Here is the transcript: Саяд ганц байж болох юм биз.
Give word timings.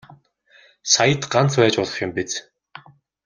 Саяд 0.91 1.21
ганц 1.33 1.51
байж 1.59 1.75
болох 1.79 1.97
юм 2.05 2.11
биз. 2.17 2.31